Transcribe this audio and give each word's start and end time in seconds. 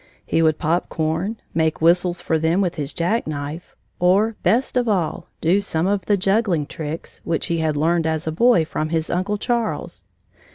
He 0.25 0.41
would 0.41 0.57
pop 0.57 0.89
corn, 0.89 1.37
make 1.53 1.79
whistles 1.79 2.21
for 2.21 2.39
them 2.39 2.59
with 2.59 2.73
his 2.73 2.91
jack 2.91 3.27
knife, 3.27 3.75
or, 3.99 4.35
best 4.41 4.75
of 4.75 4.89
all, 4.89 5.27
do 5.41 5.61
some 5.61 5.85
of 5.85 6.07
the 6.07 6.17
juggling 6.17 6.65
tricks, 6.65 7.21
which 7.23 7.45
he 7.45 7.59
had 7.59 7.77
learned, 7.77 8.07
as 8.07 8.25
a 8.25 8.31
boy, 8.31 8.65
from 8.65 8.89
his 8.89 9.11
uncle 9.11 9.37
Charles. 9.37 10.03